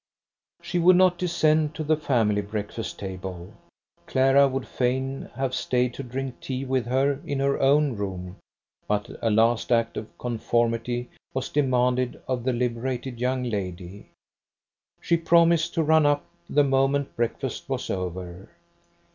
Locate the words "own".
7.61-7.95